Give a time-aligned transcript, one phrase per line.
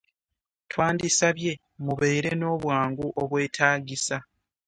[0.71, 1.51] Twandisabye
[1.83, 4.17] mubeere n'obwangu obwetaagisa.